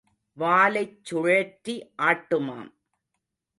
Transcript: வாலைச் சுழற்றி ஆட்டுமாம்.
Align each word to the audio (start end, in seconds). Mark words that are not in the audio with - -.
வாலைச் 0.37 0.95
சுழற்றி 1.09 1.75
ஆட்டுமாம். 2.01 2.71